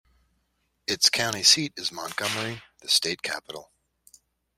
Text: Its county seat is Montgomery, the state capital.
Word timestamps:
Its 0.87 1.11
county 1.11 1.43
seat 1.43 1.73
is 1.77 1.91
Montgomery, 1.91 2.63
the 2.79 2.89
state 2.89 3.21
capital. 3.21 3.71